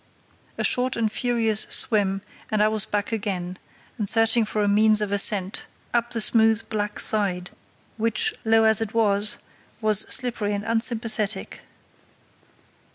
[0.57, 3.59] A short and furious swim and I was back again,
[4.03, 7.51] searching for a means of ascent up the smooth black side,
[7.97, 9.37] which, low as it was,
[9.79, 11.61] was slippery and unsympathetic.